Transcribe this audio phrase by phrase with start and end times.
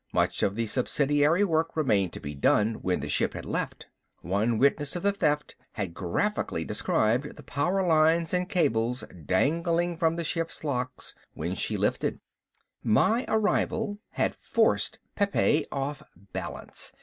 [0.11, 3.85] Much of the subsidiary work remained to be done when the ship had left.
[4.23, 10.15] One witness of the theft had graphically described the power lines and cables dangling from
[10.15, 12.19] the ship's locks when she lifted.
[12.81, 16.01] My arrival had forced Pepe off
[16.33, 16.93] balance.